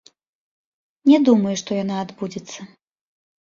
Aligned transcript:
Не 1.09 1.19
думаю, 1.27 1.53
што 1.63 1.77
яна 1.83 1.95
адбудзецца. 2.05 2.59